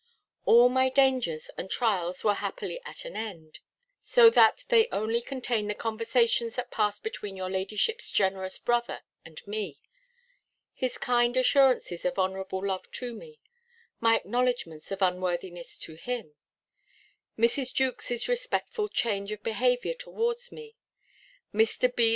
All 0.47 0.67
my 0.67 0.89
dangers 0.89 1.51
and 1.59 1.69
trials 1.69 2.23
were 2.23 2.33
happily 2.33 2.81
at 2.85 3.05
an 3.05 3.15
end: 3.15 3.59
so 4.01 4.31
that 4.31 4.63
they 4.69 4.87
only 4.91 5.21
contain 5.21 5.67
the 5.67 5.75
conversations 5.75 6.55
that 6.55 6.71
passed 6.71 7.03
between 7.03 7.37
your 7.37 7.51
ladyship's 7.51 8.09
generous 8.09 8.57
brother 8.57 9.01
and 9.23 9.45
me; 9.45 9.79
his 10.73 10.97
kind 10.97 11.37
assurances 11.37 12.03
of 12.03 12.17
honourable 12.17 12.65
love 12.65 12.89
to 12.93 13.13
me; 13.13 13.41
my 13.99 14.15
acknowledgments 14.15 14.89
of 14.89 15.03
unworthiness 15.03 15.77
to 15.77 15.93
him; 15.93 16.33
Mrs. 17.37 17.71
Jewkes's 17.71 18.27
respectful 18.27 18.87
change 18.89 19.31
of 19.31 19.43
behaviour 19.43 19.93
towards 19.93 20.51
me; 20.51 20.77
Mr. 21.53 21.95
B.' 21.95 22.09